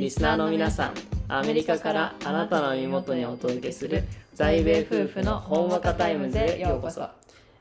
[0.00, 0.94] リスナーの皆さん
[1.28, 4.02] アメリカからあなたの耳元にお届けする
[4.32, 7.06] 在米夫婦のほんわかタイムズへようこそ。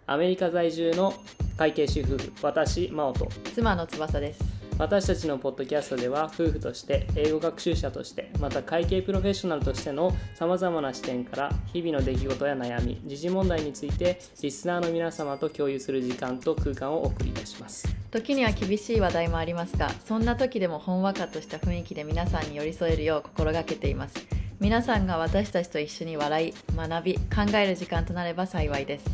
[0.08, 1.13] アメリカ在住の
[1.58, 3.28] 会計士夫婦私真央と。
[3.54, 4.49] 妻の翼です。
[4.80, 17.94] 私たちのポッドキャストでは夫婦として英語学習者としてまた会計プロフェッショナルとしてのさまざまな視点から日々の出来事や悩み時事問題についてリスナーの皆様と共有する時間と空間をお送りいたします。
[18.10, 24.16] 時には厳しい話題もありますがそんな時でもほんわかとした雰囲気で皆さんに寄り添えるよう心がけています。
[24.62, 29.06] 皆さんが私たちと一緒に笑い学び考える時間となれば幸いです。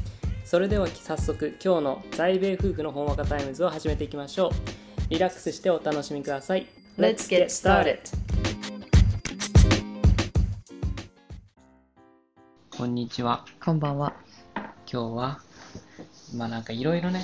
[0.45, 6.65] それでは早速今日の在米夫婦のほんわかタイムズを始めていきましょうリラックスしてお楽しみください。
[6.97, 7.99] Let's get started!
[12.75, 13.45] こんにちは。
[13.63, 14.13] こんばんは。
[14.91, 15.39] 今日は
[16.35, 17.23] まあなんかいろいろね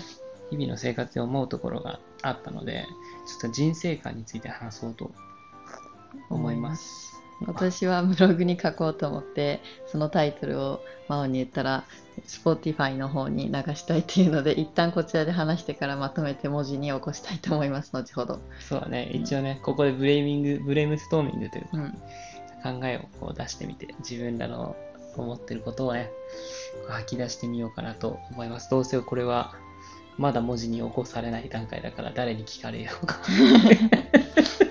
[0.52, 2.86] 日々の生活で思うところがあったので
[3.28, 5.12] ちょっと人生観について話そうと
[6.30, 7.11] 思います
[7.48, 11.84] 私はブログに書こうと思ってそのタイトルを真央に言ったら
[12.28, 18.40] Spotify の方に流したいっていうので一旦こちらで話してからまとめて文字に起こしたいと思います後ほど。
[18.60, 19.10] そうだね。
[19.14, 21.92] 一応ね、ここでブレイミングブレイムストーミングというか、うん。
[22.80, 24.76] 考えをこう出してみて自分らの
[25.18, 26.12] 思ってることをね
[26.88, 28.70] 吐き出してみようかなと思います。
[28.70, 29.56] どうせこれは
[30.18, 33.20] まだ文字に起こされない段階だから誰に聞かれようか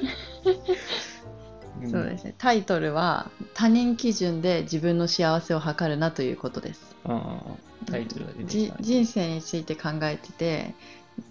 [2.21, 2.35] ですね。
[2.39, 6.97] タイトルは他人基準で自分の幸せを図るなということです。
[7.05, 7.41] うん
[7.87, 8.75] タイトルが出てきじた。
[8.75, 10.75] ね人生について考えてて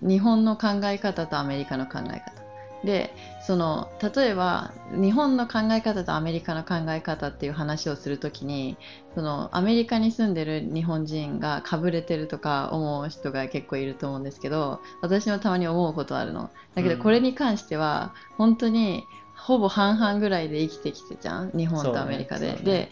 [0.01, 2.39] 日本の考え方とアメリカの考え方。
[2.83, 3.13] で
[3.45, 8.77] その例えば日本の考え方とアメリカの考え方っていう話をするときに
[9.15, 16.51] そのアメリカに住んでる日本人がかぶれてるとか思う人が結構いると思うんですけど私もたまに思うことあるの。
[16.73, 17.01] だけどうん。
[17.01, 19.03] これに関しては本当に
[19.39, 21.51] ほぼ半々ぐらいで生きてきてじゃん？
[21.51, 22.59] 日本とアメリカで、ね。
[22.63, 22.91] で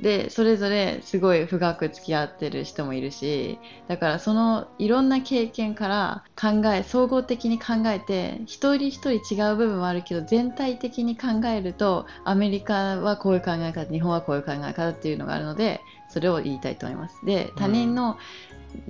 [0.00, 17.24] でそれぞれすごい深く付き合ってる人もいるしだからそのいろんな経験から考え総合的に考えて一人一人違う部分はあるけど全体的に考えるとアメリカはこういう考え方日本はこういう考え方っていうのがあるのでそれを言いたいと思います。
[17.24, 18.16] で他人の、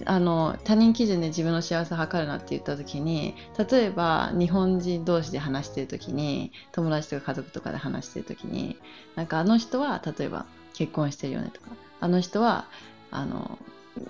[0.07, 3.37] あの他人基準で自分の幸せを図るなって言った時に
[3.71, 8.77] 例えば日本人同士で話してる時に友達とか家族とかで話してる時に
[9.15, 10.47] なんかあの人は例えば
[10.79, 11.69] 結婚してるよねとか。
[12.01, 12.67] あの人は
[13.11, 13.59] あの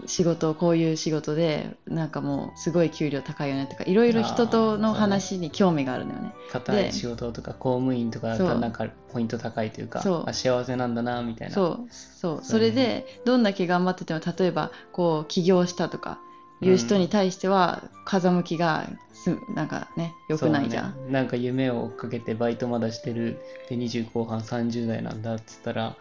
[0.05, 6.35] 仕事こういう仕事でなんかもうすごい給料高いよねとかいろいろ人との話に興味があるのよね。
[6.51, 10.03] 硬いで仕事とか公務員とかだなんかポイント高いというか
[10.33, 11.55] 幸せなんだなみたいな。
[11.55, 11.87] そう。
[11.91, 12.41] そう。
[12.43, 16.19] それでどんだけ頑張ってても例えばこう起業したとか
[16.61, 21.07] いう人に対しては風向きがすなんかね良くないじゃん。
[21.07, 21.13] ね。
[21.13, 23.39] なんか夢を追っかけてバイトまだしてる。
[23.69, 25.97] で20後半30代なんだっつったら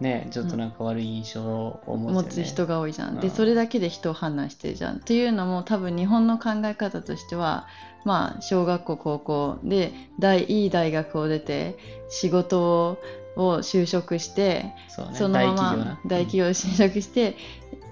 [0.00, 3.34] ねちょっとなんか悪い印象を持つよね、持つ人が多いじゃん、でうん。
[3.34, 4.70] それだけで人を判断して。
[4.70, 7.66] るじゃんっていうのも多分日本の考え方としては
[8.04, 11.76] まあ小学校高校で大いい大学を出て
[12.08, 12.98] 仕事を
[13.36, 14.74] を就職してね。
[15.12, 17.36] そのまま大企業に就職して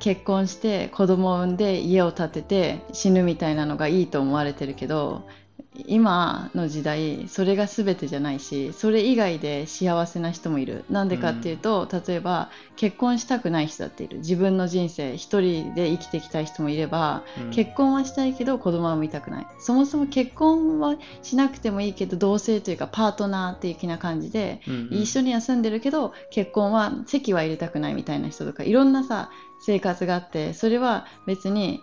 [0.00, 5.28] 結婚して子供を産んで家を建てて死ぬみたいなのがいいと思われてるけど
[5.86, 14.18] 今の時代それが全てじゃないしそれ以外で幸せな人もいるなんでかっていうと、例えば結婚したくない人だっている。
[14.18, 17.50] 自分の人生一人で生きていきたい人もいれば、うん。
[17.50, 19.46] 結婚はしたいけど子供は産みたくない。
[19.58, 25.02] そもそも結婚はしなくてもいいけど同性というかパートナー的な感じでうんうん。
[25.02, 29.30] 一緒には住んでるけど結婚は籍は入れたくないみたいな人とかいろんなさ
[29.60, 31.82] 生活があってそれは別に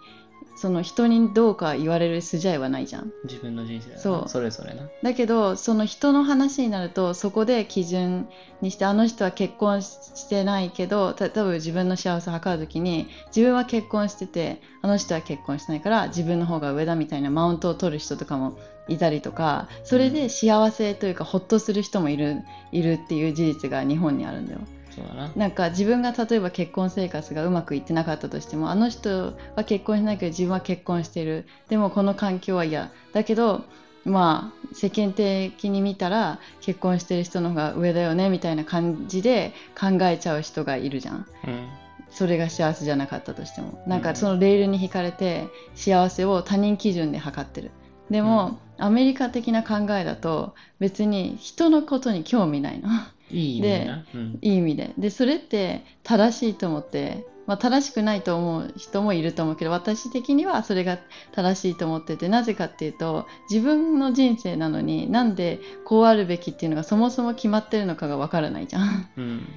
[0.55, 3.11] その人にどうか言われる筋合いはないじゃん。
[3.25, 8.29] 自分の人生だなそうそれぞれなだけどその人の話になるとそこで基準
[8.61, 18.57] にしてあの人は結婚してないけどた多分自分の幸せを図るときに自分は結婚しててあの人は結婚してないから自分の方が上だみたいなマウントを取る人とかも
[18.87, 24.59] いたりとかそれで幸せというかほっとする人もいるいるっていう事実が日本にあるんだよ。
[24.95, 25.31] そうだな。
[25.35, 31.45] なんか自分が例えば結婚生活がうまくいってなかったとしてもあの人は結婚しないけど自分は結婚してる。
[31.69, 32.91] でもこの環境は嫌。
[33.13, 33.65] だけど
[34.05, 41.25] まあ世間的に見たら結婚してる人の方が上だよねみたいな感じで考えちゃう人がいるじゃん。
[41.47, 41.67] うん
[42.11, 43.83] それが幸せじゃなかったとしても。
[43.87, 47.71] なんかそのレールに引かれて幸せを他人基準で測ってる。
[48.09, 52.89] でも、アメリカ的な考えだと別に人のことに興味ないの
[53.31, 53.85] いい意味で。
[53.85, 54.39] なうん。
[54.41, 54.93] いい意味で。
[54.97, 60.97] でそれって正しいと思ってまあ、正しくないと思う人もいると思うけど私的にはそれが
[61.31, 69.09] 正しいと思っててなぜかっていうと自分の人生なのになんでこうあるべきっていうのがそもそも決まってるのかがわからないじゃん。
[69.17, 69.47] うん。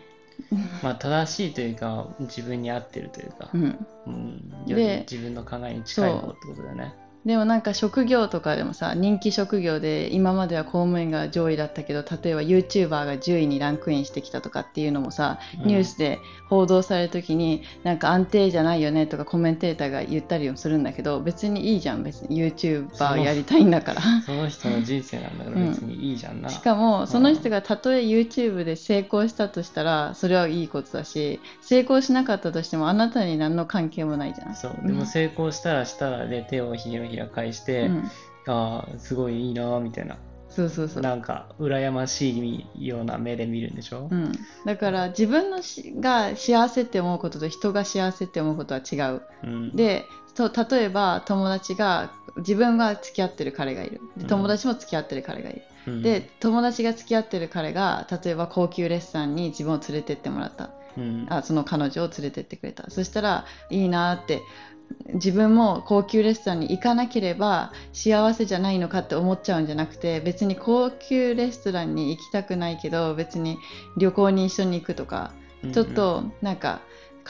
[0.83, 6.95] まあ正しいというか自分に合ってるというか、うん、うん、でより自分の考えに近い方ってことだよね。
[7.25, 24.01] でもなんか職業とかでもさ人気職業で今までは公務員が上位だったけど例えば YouTuber が10位にランクインしてきたとかっていうのもさニュースで報道される時になんか安定じゃないよねとかコメンテーターが言ったりもするんだけど別にいいじゃん別に YouTuber やりたいんだから。
[24.23, 26.49] その人の人生なんだから別にいいじゃんな。
[26.49, 34.55] しかもその人がたとえ YouTube で成功したとしたらそれはいいことだし成功しなかったとしてもあなたに何の関係もないじゃん。
[34.55, 38.11] そうでも成功したらしたらで手をひらひら返して、うん。
[38.47, 40.17] ああすごいいいなみたいな。
[40.49, 41.03] そうそうそう。
[41.03, 44.33] なんか羨ましいような目で見るんでしょ、うん、
[44.65, 49.23] だから自分のしが幸せって思うことと人が幸せって思うことは違う。
[49.45, 54.01] うん、でと例えば友達が自分が付き合ってる彼がいる。
[54.27, 60.71] 友達も付き合ってる彼がいる、うん、で友達が付き合ってる彼が例えば高級レストランに自分を連れてってもらった。
[60.97, 62.91] うん、あその彼女を連れてってくれた。
[62.91, 64.41] そしたらいいなって
[65.15, 73.57] 自分も高級レストランに行かなければ幸せじゃないのかって思っちゃうんじゃなくて別に高級レストランに行きたくないけど別に
[73.97, 75.33] 旅行に一緒に行くとか
[75.65, 76.81] うんちょっとなんか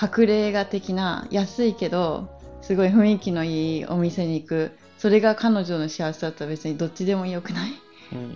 [0.01, 2.29] 隠れ家画的な安いけど
[2.63, 4.73] すごい雰囲気のいいお店に行く。
[4.99, 7.71] それが彼女の幸せだったら別にどっちでもよくない？
[7.71, 7.88] うん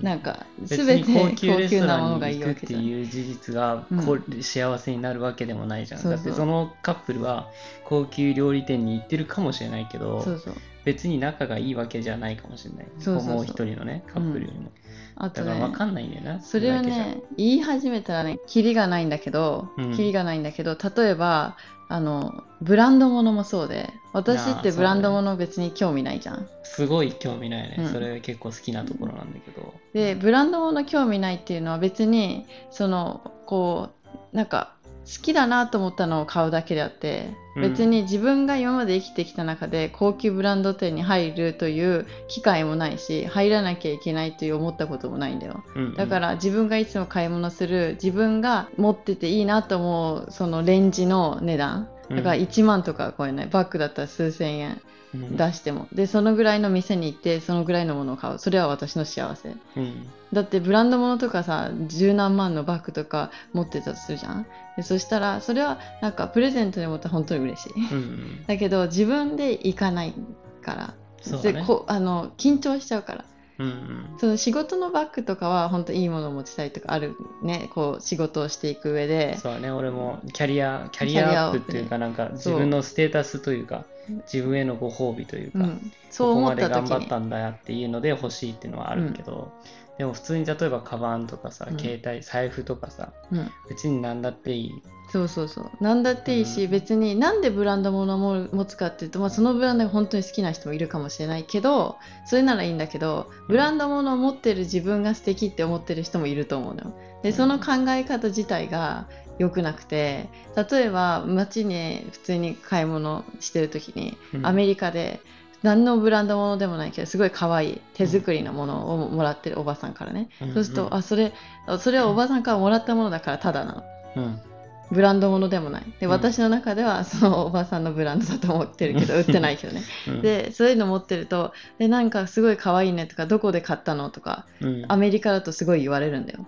[0.03, 1.37] なんか別全てに高
[1.69, 2.85] 級なものがいいわけじゃん。
[2.85, 6.17] いう事実がうんこう幸せになるわけでもないじゃん、そうそう。
[6.19, 7.51] だってそのカップルは
[7.85, 10.55] 高級料理店に行ってるかもしれないけどそうそう。
[10.85, 12.87] 別に仲がいいわけじゃないかもしれない。
[12.99, 13.45] そうそうもう。
[13.45, 14.71] 一人のねカップルよりも、
[15.17, 19.97] あとねだから分かんないんだよなそれはね言い始めたらねキリがないんだけど、うん。
[19.97, 21.57] キリがないんだけど例えば
[21.93, 27.93] あのブランド物もそうで私ってブランド物別に興味ないじゃん、すごい興味ないね、うん。
[27.93, 33.91] それ結構好きなところなんだけど、でブランド物興味ないっていうのは別にそのこ
[34.33, 34.75] うなんか
[35.05, 37.63] 好きだなと思ったのを買うだけであって、うん。
[37.63, 45.65] 別に自分が今まで生きてきた中で高級ブランド店に入るという機会もないし入らなきゃいけないという思ったこともないんだよ。
[45.75, 45.95] うんうん。
[45.95, 53.47] だから自分がいつも買い物する自分が持ってていいなと思うそのレンジの値段だから1万とか超えない。
[53.47, 54.81] バッグだったら数千円
[55.15, 55.37] うん。
[55.37, 55.89] 出しても。
[55.93, 58.39] でそのぐらいの店に行ってそのぐらいのものを買う。
[58.39, 59.55] それは私の幸せ。
[59.77, 60.07] うん。
[60.33, 64.47] だってブランド物とかさ十何万のバッグとか持ってたとするじゃん。
[64.77, 67.73] でそしたらそれはなんかプレゼントでもったら本当に嬉しい。
[67.93, 68.45] うんうん。
[68.49, 70.15] だけど自分で行かない
[70.63, 70.95] から。
[71.21, 71.61] そうだね。
[71.61, 73.25] でこあの緊張しちゃうから
[73.59, 74.15] うんうん。
[74.19, 77.69] その仕事のバッグとかは本当いいものを持ちたいとかあるね。
[77.75, 79.37] こう仕事をしていく上で。
[79.39, 83.85] そうだね俺もキャリアキャリアアップっていうかなんか自分のステータスというか
[84.33, 89.53] 自分へのご褒美というか、うん、そうここ思ったまで頑張ったんだっていうので欲しいっていうのはあるけど、
[89.99, 91.79] でも普通に例えばカバンとかさ、うん。
[91.79, 95.71] 携帯財布とかさうん、別に何だっていいそうそうそう。
[95.81, 96.71] 何だっていいし、うん。
[96.71, 106.95] 別になんでブランド物を持つかっていうと、まあ、そのブランドが本当に好きな人もいるかもしれないけどそれならいいんだけどブランド物を持ってる自分が素敵って思ってる人もいると思うのよ。
[107.23, 109.07] でその考え方自体が
[109.39, 114.47] 良くなくて例えば街に普通に買い物してる時にうん。
[114.47, 115.21] アメリカで
[115.63, 120.55] 何のブランド物でもないけどすごい可愛い手作りのものをもらってるおばさんからね、うん。
[120.55, 121.35] そうすると、あそれ
[121.67, 123.83] あそれはおばさんからもらったものだからただなの。
[124.17, 124.52] うん
[124.91, 125.83] ブランド物でもない。
[126.01, 126.13] でうん。
[126.13, 129.83] 私の中では そのおばさんのブランドだと思ってるけど売ってないけどね。
[130.09, 130.23] うん。
[130.23, 134.85] でそういうの持ってるとでなんかすごい可愛いねとかどこで買ったのとかうん。
[134.89, 136.47] アメリカだとすごい言われるんだよ。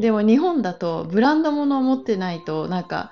[0.00, 3.10] でも日本だとブランド物を持ってないとなんか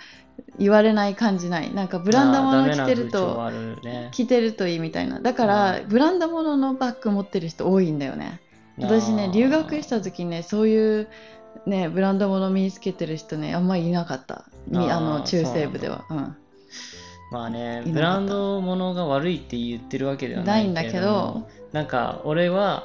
[0.58, 1.72] 言われない感じない。
[1.72, 3.50] なんかブランド物を着てると
[3.82, 4.08] ね。
[4.12, 5.20] 着てるといいみたいな。
[5.20, 5.88] だから、うん。
[5.88, 8.40] ブランド物のバッグ持ってる人多いんだよね。
[8.78, 11.08] 私ね留学した時にねそういう
[11.66, 14.44] ねブランド物身につけてる人ねあんまりいなかった。
[14.68, 16.04] みあの中西部では。
[16.10, 16.36] うん。
[17.32, 21.48] まあねブランドものが悪いって言ってるわけではないんだけど。
[21.72, 22.84] なんか俺は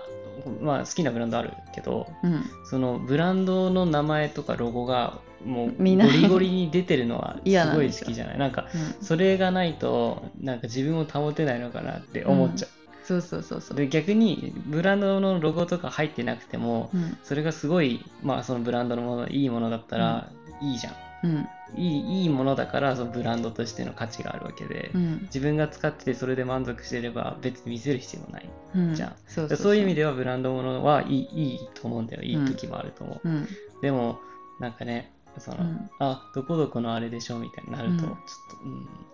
[0.62, 2.44] まあ好きなブランドあるけどうん。
[2.70, 6.06] そのブランドの名前とかロゴがもうゴみんな。
[6.06, 8.38] リゴリに出てるのは 嫌すごい好きじゃない。
[8.38, 9.06] なんかうん。
[9.06, 12.68] それがないとなんか自分を保てないのかなって思っちゃ
[13.08, 13.78] そうそうそうそう。
[13.78, 17.18] う、で逆にブランドのロゴとか入ってなくてもうん。
[17.24, 20.30] それがすごいまあそのブランドのものいいものだったら
[20.62, 20.94] いいじゃん、
[21.24, 21.48] うん。
[21.76, 25.22] いいいいものだからそのブランドとしての価値があるわけで、うん。
[25.24, 28.50] 自分が使っててそれで満足してれば別に見せる必要もない。
[28.76, 28.96] うん。
[28.96, 29.16] じゃん。
[29.28, 32.24] そういう意味でではブランドものはいいいいと思うんだよ。
[32.24, 33.48] いい時もあると思う、うん。
[33.82, 34.20] でも
[34.60, 35.90] なんかねその、うん。
[36.00, 38.00] あどこどこのあれでしょみたいになると、うん。
[38.00, 38.18] ちょっと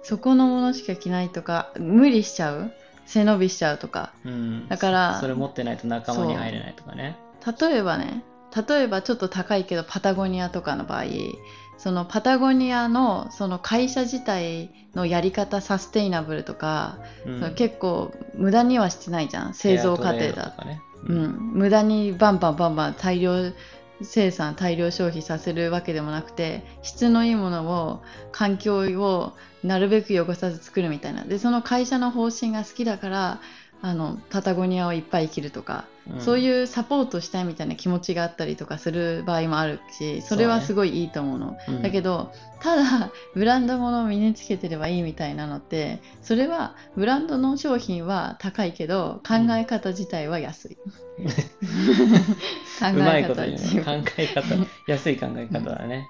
[0.04, 2.72] そこのものしか着ないとか無理しちゃう？
[3.12, 4.14] 背伸びしちゃうとか。
[4.26, 7.18] うん、うん、だからそそれ持ってないと仲間に入れないとかね。
[7.60, 8.24] 例えばね。
[8.68, 11.06] 例えばちょっと高いけどパタゴニアとかの場合
[11.78, 17.40] そのパタゴニアのその会社自体のやり方サステイナブルとか、うん。
[17.40, 19.54] その結構無駄にはしてないじゃん。
[19.54, 20.62] 製造過程だと。
[20.62, 20.82] かね。
[21.08, 23.52] うん、無駄にバンバンバンバン大量
[24.04, 31.24] 生産大量消費させるわけでもなくて質のいいものを環境をなるべく汚さず作るみたいな。
[31.24, 33.42] でその会社の方針が好きだから
[33.82, 35.86] あのパタゴニアをいっぱい生きるとか、
[36.20, 41.46] そうういうサポートしたいみたいな気持ちがあったりとかする場合もあるしそれはすごいいいと思うの。
[41.48, 41.82] ん、うん。
[41.82, 50.78] だけどただブランド物を身につけてればいいみたいなのってそれはブランドの商品は高いけど考え方自体は安い。
[52.80, 53.84] 考うまいえ方自ね。
[53.84, 54.68] 考え方。
[54.88, 56.08] 安い考え方だね、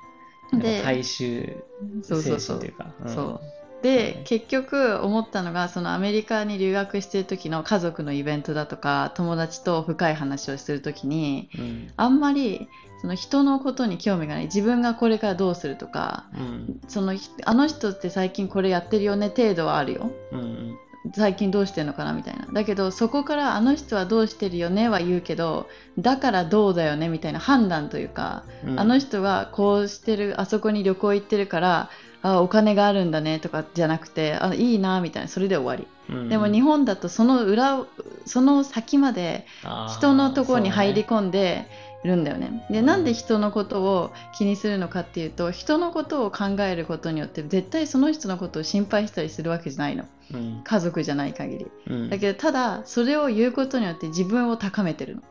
[0.84, 1.64] 大衆
[2.04, 2.60] そうそうそう。
[2.60, 2.96] 精神というか。
[3.00, 11.92] そうそうでね結局思ったのがそのアメリカに留学してる時の家族のイベントだとか友達と深い話をする時にうん。
[11.98, 12.68] あんまり
[13.02, 14.46] その人のことに興味がない。
[14.46, 16.82] 自分がこれからどうするとかうん。
[16.88, 20.12] そのあの人って最近これやってるよね程度はあるよ。
[20.32, 20.78] うん。
[21.16, 22.46] 最近どうしてんのかなみたいな。
[22.54, 28.80] だけどそこからあの人はどうしてるよねは言うけどだからどうだよねみたいな判断というか、うん。
[28.80, 31.90] あの人がこうしてるあそこに旅行行ってるから
[32.24, 36.30] あお金があるんだねとかじゃなくてあいいなみたいなそれで終わり、うん。
[36.30, 37.88] でも日本だとその裏を
[38.26, 39.46] その先まで
[39.90, 41.66] 人のところに入り込んで
[42.04, 42.66] るんだよね。
[42.70, 42.86] でうん。
[42.86, 50.06] なんで人のことを気にするのかっていうと人のことを考えることによって絶対その人のことを心配したりするわけじゃないの。
[50.34, 50.62] うん。
[50.64, 51.68] 家族じゃない限り。
[51.88, 52.10] うん。
[52.10, 55.22] だけどただそれを言うことによって自分を高めてるの。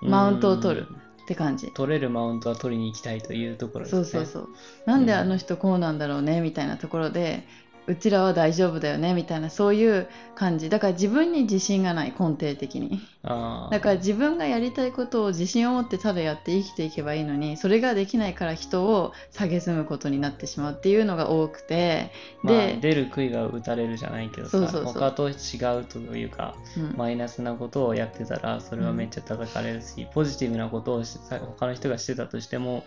[0.00, 0.86] マウントを取る。
[0.88, 1.70] うんって感じ。
[1.72, 4.04] 取れるマウントは取りに行きたいというところですね。
[4.04, 4.48] そうそうそう。
[4.86, 7.44] なんであの人こうなんだろうねみたいなところで
[7.86, 10.70] うちらは大丈夫だよねみたいなそういう感じ。
[10.70, 22.10] だから自分に自信がない根底的にだから自分がやりたいことを自信を持ってただやって生きていけばいいのにそれができないから人を蔑むことになってしまうっていうのが多くて
[22.42, 25.32] まあで、出る杭が打たれるじゃないけどさ他と違
[25.80, 26.94] うというかうん。
[26.96, 32.84] マイナスなことをやってたらそれはめっちゃ叩かれるし、ポジティブなことを他の人がしてたとしても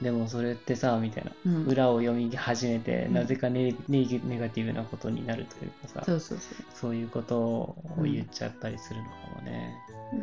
[0.00, 1.32] でもそれってさみたいな。
[1.46, 1.56] うん。
[1.56, 3.14] うん裏を読み始めて、うん。
[3.14, 4.04] なぜかネネ
[4.38, 6.56] ガティブなことになるというかさそうそうそう。
[6.74, 9.65] そういうことを言っちゃったりするのかもね。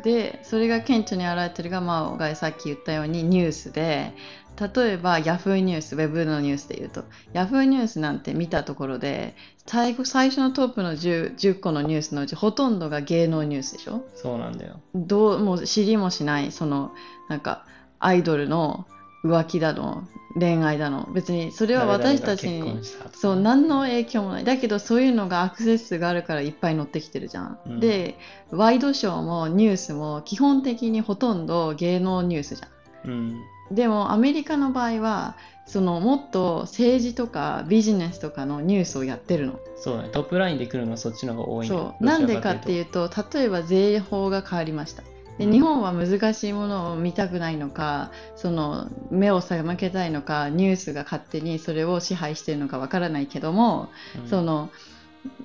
[0.02, 4.12] でそれが顕著に現れてるが、まあ、がさっき言ったようにニュースで
[4.58, 9.34] 例えば Yahoo ニュースウェブのニュースで言うと Yahoo ニュースなんて見たところで
[9.66, 14.06] 最後最初のトップの 10, 10個のニュースのうちほとんどが芸能ニュースでしょ？
[14.14, 14.80] そうなんだよ。
[14.94, 16.92] どうもう知りもしないその
[17.28, 17.66] なんか
[17.98, 18.86] アイドルの
[19.24, 20.04] 浮気だの
[20.38, 21.08] 恋愛だの。
[21.12, 22.80] 別にそれは私たちに
[23.12, 24.44] そう何の影響もない。
[24.44, 27.80] だけどそういうのがアクセス数があるからいっぱい載ってきてるじゃん、うん。
[27.80, 28.18] で
[28.50, 32.68] ワイドショーもニュースも基本的にほとんど芸能ニュースじゃ
[33.04, 33.28] うん。
[33.28, 39.58] んでもアメリカの場合はそのもっと政治とかビジネスとかのニュースをやってるの。
[39.76, 40.08] そうね。
[40.12, 41.66] トップラインで来るのはそっちの方が多い。
[41.66, 45.02] んだよそうなんでかっていうと例えば税法が変わりました
[45.38, 53.90] でうん日本は難しいものを見たくないのかその目を背けたいのかニュースが勝手にそれを支配してるのかわからないけども、
[54.22, 54.28] うん。
[54.28, 54.70] その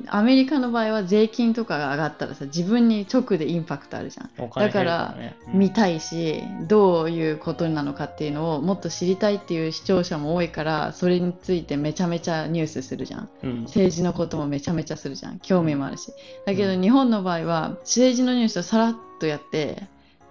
[0.08, 5.16] アメリカの場合は税金とかが上がったらさ自分に直でインパクトあるじゃん、お金だから
[5.54, 13.30] 見たいしどういうことなのかっていうのをもっと知りたいっていう視聴者も多いからそれについてめちゃめちゃニュースするじゃん。
[13.44, 13.62] うん。
[13.64, 15.40] 政治のこともめちゃめちゃするじゃん。
[15.40, 16.12] 興味もあるし。
[16.46, 19.84] だけど日本の場合は政治のニュースをさらっとやって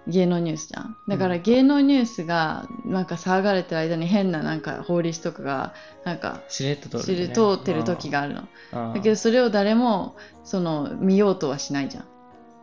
[0.09, 0.97] 芸能ニュースじゃん。
[1.07, 5.73] だから芸能ニュースがなんか騒がれてる間に変ななんか法律とかが
[6.03, 8.93] なんかしれっと通ね、通ってる時があるの。
[8.93, 12.05] だけどそれを誰もその見ようとはしないじゃん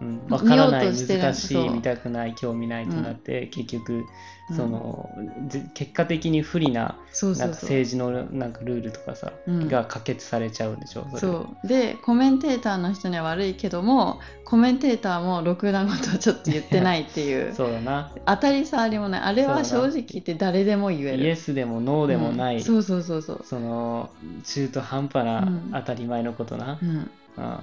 [0.00, 4.04] うん、分からない難しい見たくない興味ないとなって、結局
[4.48, 4.56] うん。
[4.56, 5.10] その、
[5.48, 9.68] ぜ結果的に不利ななんか政治のなんかルールとかさ、うん。
[9.68, 11.66] が可決されちゃうんでしょそう。
[11.66, 17.54] でコメンテーターの人には悪いけどもコメンテーターもろくなことをちょっと言ってないっていう。
[17.56, 18.12] そうだな。
[18.24, 19.20] 当たり障りもない。
[19.22, 21.24] あれは正直言って誰でも言える。
[21.24, 22.62] イエスでもノーでもない、うん。
[22.62, 24.10] そうそうそうそう、その
[24.44, 25.70] 中途半端なうん。
[25.72, 26.78] 当たり前のことな。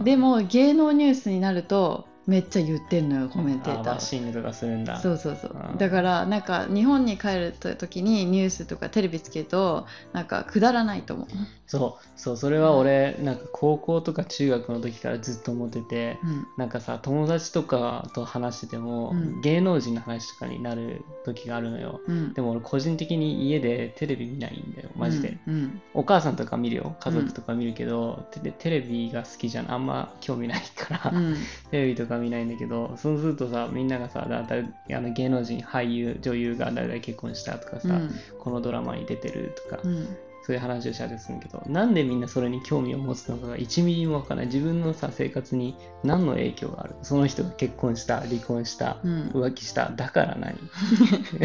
[0.04, 4.00] でも芸能ニュースになるとめっちゃ言ってんのよコメンテーター。
[4.00, 5.00] シングとかするんだ。
[5.00, 5.78] そうそうそう。
[5.78, 11.28] だからなんか日本に帰る時にニュースとかテレビつけるとなんかくだらないと思う、
[11.68, 12.08] そう。
[12.16, 16.48] そうそれは俺なんか高校とか中学の時からずっと思っててうん。
[16.58, 19.42] なんかさ友達とかと話してても、うん。
[19.42, 22.00] 芸能人の話とかになる時があるのよ。
[22.08, 25.54] うん、でも俺個人的に家でテレビ見ないんだよマジで、うん。
[25.54, 26.96] うんお母さんとか見るよ。
[27.00, 29.72] 家族とか見るけど、テレテレビが好きじゃん。
[29.72, 31.36] あんま興味ないから、うん。
[31.72, 34.56] テレビとか見ないんだけどそうするとさみんながさだだ
[34.98, 38.12] あの芸能人俳優女優が誰々結婚したとかさ、うん。
[38.40, 40.08] このドラマに出てるとか、うん。
[40.46, 44.46] そういう話をしたりするんだけどなんでみんなそれに興味を持つのかが1ミリもわからない。
[44.48, 46.96] 自分のさ生活に何の影響がある？
[47.02, 49.32] その人が結婚した離婚したうん。
[49.34, 50.58] 浮気しただから何？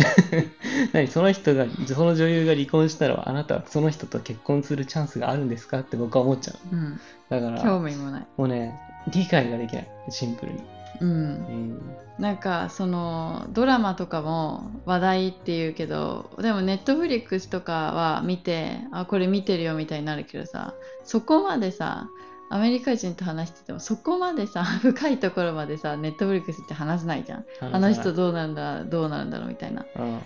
[0.93, 1.07] 何？
[1.07, 5.81] その人がその女優が離婚したらあなたはその人と結婚するチャンスがあるんですか？
[5.81, 6.77] って僕は思っちゃう。
[6.77, 7.01] うん。
[7.29, 8.75] だから興味もない、もうね
[9.07, 9.89] 理解ができない。
[10.11, 10.63] シンプルに、
[11.01, 11.09] うん。
[11.09, 20.75] う、ん、なんかそのドラマとかも話題っていうけどでもネットフリックスとかは見てあこれ見てるよみたいになるけどさ
[21.05, 22.09] そこまでさ
[22.51, 27.45] アメリカ人と話しててもそこまでさ 深いところまでさネットフリックスって話せないじゃん。
[27.61, 29.85] あの人どうなんだどうなるんだろうみたいな。
[29.97, 30.21] うん。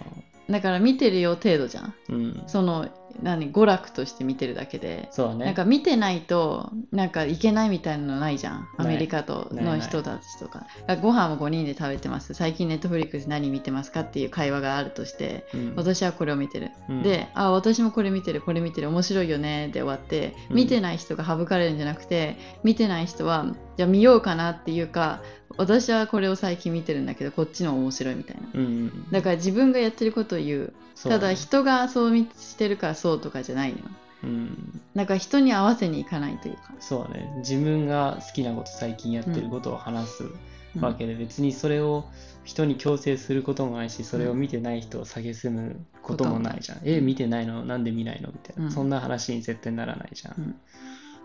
[0.51, 1.95] だから見てるよ程度じゃん。
[2.11, 2.89] うん、その
[3.23, 5.45] 何娯楽として見てるだけでそうだね。
[5.47, 8.69] なんか見てないとなんかいけないみたいなのないじゃん。
[8.79, 10.67] アメリカとの人たちとか。
[11.01, 12.35] ご飯も5人で食べてます。
[12.35, 15.73] 最近ネットフリックス何見てますかっていう会話があるとしてうん。
[15.77, 17.03] 私はこれを見てる、うん。
[17.03, 18.89] であ私もこれ見てるこれ見てる。
[18.89, 20.57] 面白いよねで終わってうん。
[20.57, 25.23] 見てない人が省かれるんじゃなくて見てない人はじゃあ見ようかなっていうか
[25.57, 28.49] 私はこれを最近見てるんだけどこっちの面白いみたいな。
[28.55, 30.73] うんうん、だから自分がやってることを言う。
[31.03, 33.79] ただ人がそう見してるからそうとかじゃないの。
[33.79, 33.85] よ
[34.25, 34.81] うん。
[34.95, 37.35] なんか人に合わせにいかないというか、そうだね。
[37.39, 40.25] 自分が好きなこと最近やってることを話す
[40.77, 40.81] うん。
[40.81, 42.05] わけで、別にそれを
[42.45, 47.65] 人に強制することもないしそれを見てない人を蔑むこともないじゃん、こともないえ見てないの？
[47.65, 48.29] なんで見ないの？
[48.33, 48.73] みたいな、うん。
[48.73, 50.55] そんな話に絶対ならないじゃん、うん。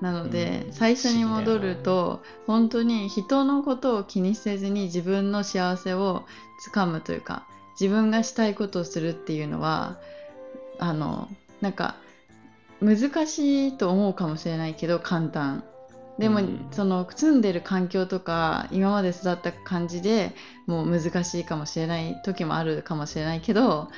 [0.01, 0.73] なので、うん。
[0.73, 6.25] 最初に戻ると本当に人のことを気にせずに自分の幸せを
[6.59, 7.47] つかむというか
[7.79, 9.97] 自分がしたいことをするっていうのは
[10.77, 11.29] あの
[11.61, 11.95] なんか
[12.81, 15.63] 難しいと思うかもしれないけど簡単。
[16.19, 16.67] でも、うん。
[16.71, 20.33] その住んでる環境とか今まで育った感じで
[20.65, 23.89] もう難しいかもしれない時もあるかもしれないけど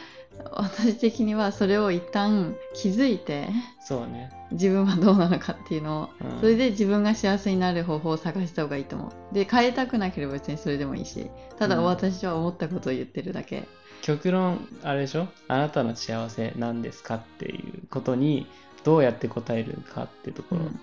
[0.52, 3.50] 私的にはそれを一旦気づいて
[3.82, 6.40] そうね、自分はどうなのかっていうのをうん。
[6.40, 9.34] それで自分が幸せになる方法を探した方がいいと思う。
[9.34, 11.84] で変えたくなければ別にそれでもいいしただうん。
[11.84, 13.68] 私は思ったことを言ってるだけ、
[14.02, 15.28] 極論あれでしょ？
[15.48, 18.48] あなたの幸せなんですかっていうことに
[18.84, 20.80] どうやって答えるかってところ、うん。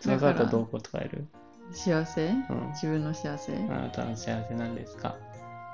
[0.00, 1.26] そらどう答える、
[1.72, 2.28] 幸せ？
[2.28, 3.52] うん、自分の幸せ？
[3.52, 5.16] あなたの幸せなんですか？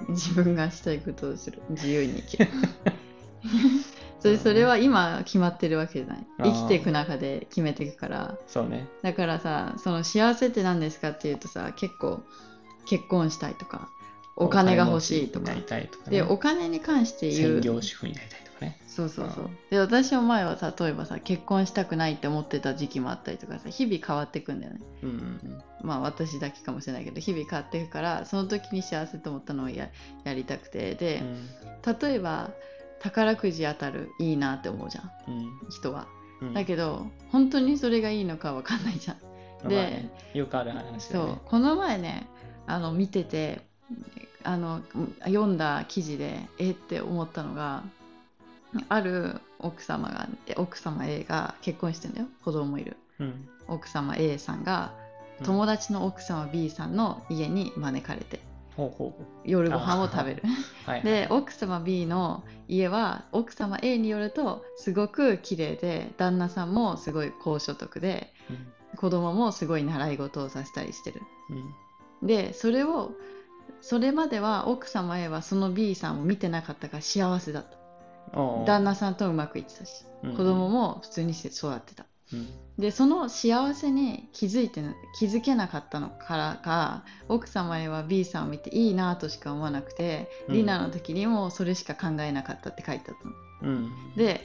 [0.09, 1.61] 自分がしたいことをする。
[1.71, 2.49] 自由に生きる
[4.21, 6.27] それそれは今決まってるわけじゃない。
[6.39, 8.37] 生きていく中で決めていくから。
[8.49, 8.87] そうね。
[9.03, 12.23] だからさその幸せって何ですかっていうとさ結構
[12.87, 13.89] 結婚したいとか
[14.35, 15.53] お金が欲しいとか。
[16.09, 17.53] でお金に関して言う。
[17.55, 18.81] 専業主婦になりたいとかね。
[18.87, 19.45] そうそうそう。
[19.45, 24.81] うんで私は前はさ例えばさ結婚したくないって思ってた時期もあったりとかさ日々変わっていくんだよね。
[25.03, 29.91] うんうんまあ私だけかもしれないけど日々変わっていくからその時に幸せと思ったのをや
[30.25, 30.97] やりたくて。
[30.97, 31.99] でうん。
[32.01, 32.51] 例えば
[33.01, 35.11] 宝くじ当たるいいなって思うじゃん。
[35.29, 35.71] うん。
[35.71, 36.07] 人は。
[36.41, 36.55] うん。
[36.55, 39.69] だけど本当にそれがいいのかわかんないじゃん。
[39.69, 41.41] でよくある話だそう。
[41.45, 42.29] この前ね
[42.67, 43.63] あの見てて
[44.45, 44.83] あの
[45.25, 47.83] 読んだ記事でえって思ったのが
[48.89, 52.27] ある奥様がえ奥様 A が結婚してんだよ。
[52.45, 52.97] 子供もいる。
[53.19, 53.49] うん。
[53.67, 54.93] 奥様 A さんが
[55.41, 55.47] うん。
[55.47, 58.41] 友達の奥様 B さんの家に招かれて
[59.45, 60.43] 夜ご飯を食べる。
[60.87, 68.73] うはいで奥様 B の家は奥様 A によるとすごく綺麗で旦那さんもすごい高所得でうん。
[68.97, 71.21] 子供もすごい習い事をさせたりしてる。
[72.21, 72.27] うん。
[72.27, 73.13] でそれを
[73.81, 77.79] それまでは奥様 A はその B さんを見てなかったから幸せだった
[78.65, 82.49] 旦那さんとうまくいってたしうん子供も普通に育ってたうん。
[82.79, 84.83] でその幸せに気づいて
[85.19, 90.55] 気づけなかったのからか奥様へは B さんを見ていいなとしか思わなくて、うん。
[90.55, 93.17] ディナーの時にもそれしか考えなかったって書いてあっ
[93.61, 93.73] たの。
[93.73, 93.93] うん。
[94.17, 94.41] で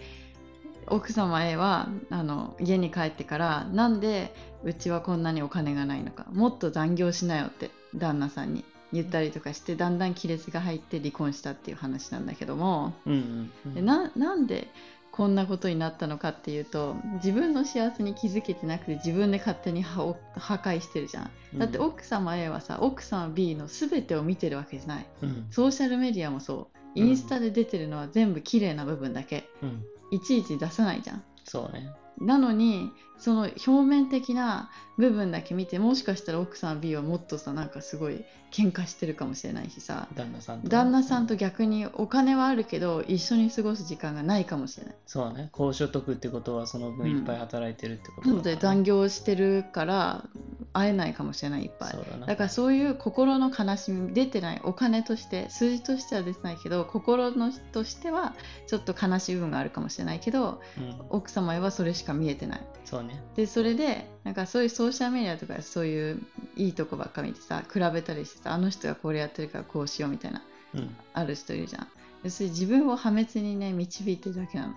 [0.87, 13.85] 奥様へはあの家に帰ってからなんでうちはこんなにお金がないのかもっと残業しなよって旦那さんに言ったりとかしてだんだん亀裂が入って離婚したっていう話なんだけども、うんうんうん。
[13.85, 14.67] なんで
[15.13, 21.59] こんなことになったのかっていうと自分の幸せに気づけてなくて自分で勝手に破破壊してるじゃん。
[21.59, 25.05] だって奥様 A はさ奥様 B の全てを見てるわけじゃない。
[25.21, 25.47] うん。
[25.51, 26.77] ソーシャルメディアもそう。
[26.95, 29.47] インスタで出てるのは全部綺麗な部分だけ。
[29.61, 29.85] うん。
[30.09, 31.23] いちいち出さないじゃん。
[31.43, 31.91] そうね。
[32.19, 40.07] なのにその表面的な部分だけ見てもしかしたら奥さん B はもっとさなんかすごい喧嘩してるかもしれないしさ。
[40.13, 44.95] 旦那さんと旦那さんと逆にお金はあるけど一緒に過ごす時間がないかもしれない。
[45.07, 45.49] そうね。
[45.51, 50.23] 高所得ってことはその分いっぱい働いてるってことなので残業してるから
[50.71, 51.97] 会えないかもしれないいっぱい。
[52.27, 58.35] だからそういう心の悲しみ出てないお金として数字としては出てないけど心のとしては
[58.67, 61.01] ちょっと悲しい部分があるかもしれないけどうん。
[61.09, 62.61] 奥様へはそれしか見えてない。
[62.85, 63.19] そうね。
[63.35, 66.21] でそれでなんかそういうソーシャルメディアとかそういう
[66.55, 70.41] いいとこばっか見てさ比べたりしてさあの人がこれやってるからこうしようみたいな
[70.75, 70.95] うん。
[71.13, 71.87] ある人いるじゃん。
[72.23, 74.73] 要するに自分を破滅にね導いてるだけなの。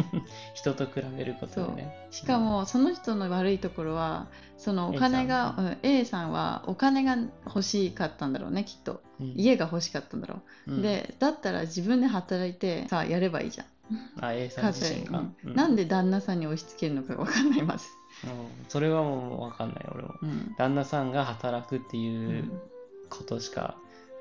[0.54, 2.06] 人と比べることでね。
[2.10, 4.26] しかもその人の悪いところは
[4.58, 9.02] そのお金が A うん A さんはお金が欲しかったんだろうねきっと。
[9.20, 9.34] うん。
[9.36, 10.82] 家が欲しかったんだろう、うん。
[10.82, 13.66] でだったら自分で働いてさやればいいじゃん。
[14.20, 15.20] あ A さん自身が。
[15.20, 15.54] うんうん。
[15.54, 17.62] なんで旦那さんに押し付けるのかが分かんない。
[17.62, 18.01] ます、うん
[18.68, 20.14] それはもう分かんない俺も。
[20.22, 20.54] うん。
[20.56, 22.60] 旦那さんが働くっていううん
[23.10, 23.76] ことしか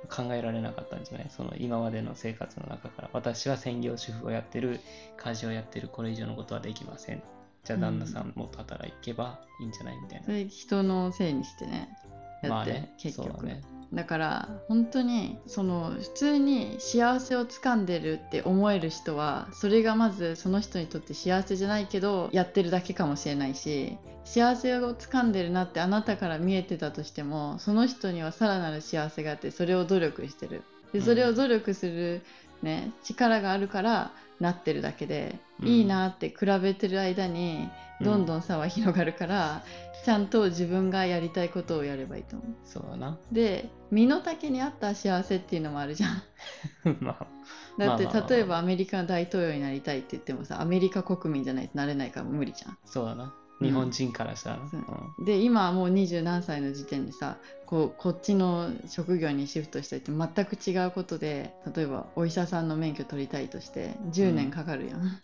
[0.10, 1.30] 考えられなかったんじゃない？
[1.30, 3.10] その今までの生活の中から。
[3.14, 4.80] 私は専業主婦をやってる
[5.18, 7.22] 家事をやってるこれ以上のことはできません。
[7.64, 9.98] じゃあ旦那さんもっと働けばいいんじゃない？
[10.02, 11.90] みたいそれ人のせいにしてね。
[12.44, 13.46] なやって、まあね結局。
[13.46, 13.62] ね
[13.94, 30.64] だから本当にその普通に幸せをつかんでるって思える人はそれがまずその人にとって幸せじゃないけどやってるだけかもしれないし幸せをつかんでるなってあなたから見えてたとしてもその人にはさらなる幸せがあってそれを努力してる。
[30.94, 32.22] でそれを努力する、
[32.62, 35.68] ね、力があるからなってるだけで、うん。
[35.68, 37.70] いいなって比べてる間に
[38.02, 39.64] どんどん差は広がるから、
[40.04, 42.48] ちゃんと自分がやりたいことをやればいいと思う。
[42.64, 43.20] そうだな。
[43.32, 46.24] で身の丈に合った幸せっていうのもあるじゃん。
[47.00, 47.28] まあ。
[47.78, 52.78] だって例えばアメリカの大統領になりたいって言ってもさアメリカ国民じゃないとなれないから無理じゃん。
[52.86, 53.26] そうだな。
[53.26, 54.80] うん日本人からしたらな、そう。
[55.20, 65.22] うんで今はもう二十何歳の時点でさこうこっちの職業にシフトしたいって全く違うことで例えばお医者さんの免許取りたいとして10年かかるやん、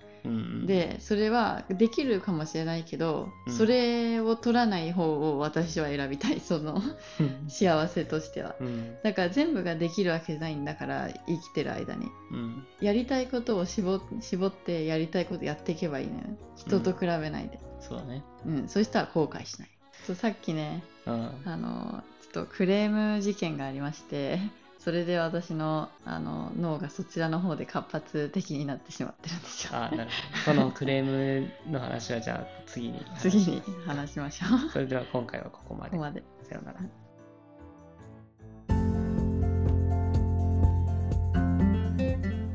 [0.65, 3.53] でそれはできるかもしれないけど、うん。
[3.53, 6.81] それを取らない方を私は選びたいその
[7.19, 7.49] うん。
[7.49, 8.55] 幸せとしては。
[8.59, 8.97] うん。
[9.03, 12.07] だから全部ができるわけじゃないんだから生きてる間に。
[12.31, 12.67] うん。
[12.81, 16.21] やりたいことを絞絞ってやりたいことやっていけばいいのよ。
[16.55, 18.23] 人と比べないで、そうだね。
[18.45, 18.67] うん。
[18.67, 19.69] そしたら後悔しない。
[20.05, 21.31] そうさっきねうん。
[21.45, 24.39] あのちょっとクレーム事件がありまして
[24.79, 29.71] それで私のあの脳がそちらの方で活発的になってしまってるんですよ。
[29.73, 30.09] あなる
[30.45, 30.59] ほど。
[30.59, 34.69] このクレームの話はじゃあ次に次に話しましょう。
[34.71, 35.91] それでは今回はここまで。
[35.91, 36.23] ここまで。
[36.43, 36.79] さようなら。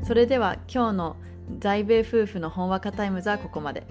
[0.03, 1.15] それでは今日の
[1.59, 3.85] 在米夫婦のほんわかタイムズはここまで。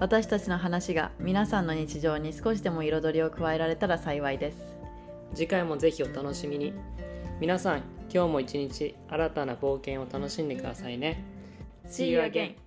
[0.00, 4.76] 私たちの話が皆さんの日常に少しでも彩りを加えられたら幸いです。
[5.34, 6.72] 次回もぜひお楽しみに
[7.40, 11.24] 皆さん今日も一日新たな冒険を楽しんでくださいね。
[11.86, 12.63] See you again.